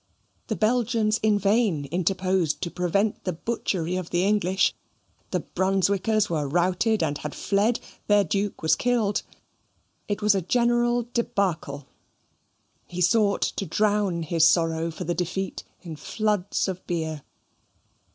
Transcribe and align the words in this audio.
The 0.47 0.55
Belgians 0.55 1.19
in 1.21 1.37
vain 1.37 1.85
interposed 1.91 2.59
to 2.63 2.71
prevent 2.71 3.23
the 3.23 3.33
butchery 3.33 3.95
of 3.97 4.09
the 4.09 4.23
English. 4.25 4.73
The 5.29 5.41
Brunswickers 5.41 6.27
were 6.27 6.47
routed 6.47 7.03
and 7.03 7.19
had 7.19 7.35
fled 7.35 7.79
their 8.07 8.23
Duke 8.23 8.63
was 8.63 8.73
killed. 8.73 9.21
It 10.07 10.23
was 10.23 10.33
a 10.33 10.41
general 10.41 11.07
debacle. 11.13 11.85
He 12.87 12.99
sought 12.99 13.43
to 13.57 13.67
drown 13.67 14.23
his 14.23 14.49
sorrow 14.49 14.89
for 14.89 15.03
the 15.03 15.13
defeat 15.13 15.63
in 15.83 15.95
floods 15.95 16.67
of 16.67 16.83
beer. 16.87 17.21